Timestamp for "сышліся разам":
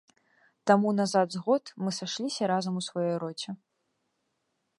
1.99-2.73